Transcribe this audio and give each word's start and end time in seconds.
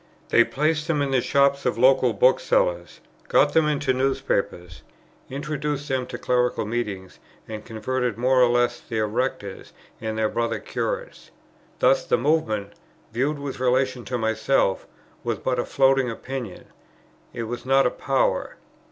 They 0.29 0.43
placed 0.43 0.87
them 0.87 0.99
in 1.03 1.11
the 1.11 1.21
shops 1.21 1.63
of 1.63 1.77
local 1.77 2.11
booksellers, 2.11 3.01
got 3.27 3.53
them 3.53 3.67
into 3.67 3.93
newspapers, 3.93 4.81
introduced 5.29 5.89
them 5.89 6.07
to 6.07 6.17
clerical 6.17 6.65
meetings, 6.65 7.19
and 7.47 7.63
converted 7.63 8.17
more 8.17 8.41
or 8.41 8.49
less 8.49 8.79
their 8.79 9.05
Rectors 9.05 9.73
and 10.01 10.17
their 10.17 10.27
brother 10.27 10.57
curates. 10.57 11.29
Thus 11.77 12.03
the 12.03 12.17
Movement, 12.17 12.73
viewed 13.13 13.37
with 13.37 13.59
relation 13.59 14.03
to 14.05 14.17
myself, 14.17 14.87
was 15.23 15.37
but 15.37 15.59
a 15.59 15.65
floating 15.65 16.09
opinion; 16.09 16.65
it 17.31 17.43
was 17.43 17.63
not 17.63 17.85
a 17.85 17.91
power. 17.91 18.55